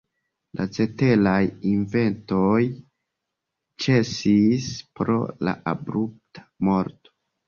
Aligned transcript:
La 0.59 0.65
ceteraj 0.75 1.41
inventoj 1.71 2.61
ĉesis 3.85 4.71
pro 5.01 5.19
la 5.49 5.55
abrupta 5.73 6.45
morto. 6.71 7.15